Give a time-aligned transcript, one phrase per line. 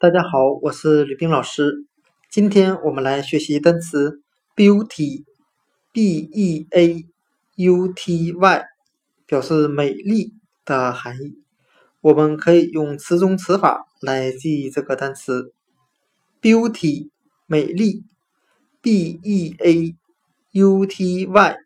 [0.00, 1.84] 大家好，我是吕冰老师。
[2.30, 4.22] 今天我们来学习单词
[4.54, 7.04] beauty，b e a
[7.56, 8.64] u t y，
[9.26, 10.34] 表示美丽
[10.64, 11.42] 的含义。
[12.00, 15.52] 我们可以用词中词法来记忆这个单词
[16.40, 17.10] beauty，
[17.46, 18.04] 美丽
[18.80, 19.96] ，b e a
[20.52, 21.56] u t y。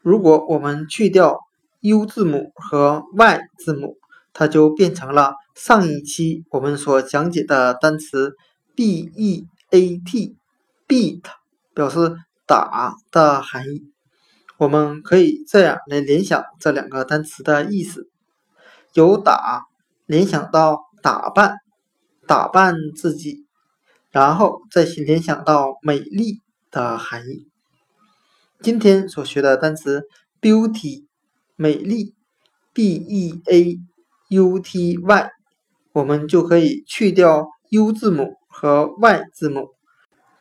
[0.00, 1.40] 如果我们去掉
[1.80, 3.98] u 字母和 y 字母，
[4.32, 5.34] 它就变成了。
[5.54, 8.36] 上一期我们所讲解的单词
[8.76, 11.22] b e a t，beat
[11.74, 13.92] 表示打的含义。
[14.56, 18.08] 我们可以这样来联想这两个单词的意思：
[18.94, 19.64] 由打
[20.06, 21.56] 联想到打扮，
[22.26, 23.46] 打扮自己，
[24.10, 26.40] 然后再去联想到美丽
[26.70, 27.48] 的含义。
[28.60, 30.08] 今天所学的单词
[30.40, 31.04] beauty，
[31.54, 32.14] 美丽
[32.72, 33.78] ，b e a
[34.28, 35.30] u t y。
[35.92, 39.70] 我们就可以去掉 u 字母和 y 字母，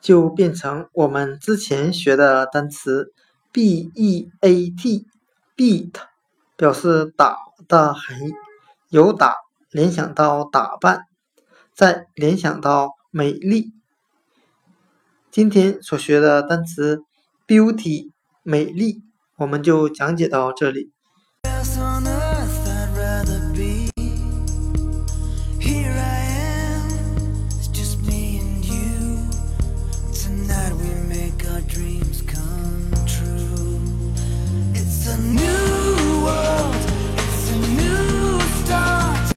[0.02, 3.12] 就变成我们之前学的单词
[3.52, 5.94] b e a t，beat，
[6.56, 8.34] 表示打的含义。
[8.90, 9.36] 由打
[9.72, 11.06] 联想到打扮，
[11.74, 13.74] 再联想到美丽。
[15.32, 17.04] 今天所学的单词
[17.48, 18.12] beauty，
[18.44, 19.02] 美丽，
[19.38, 20.92] 我们就讲解到这里。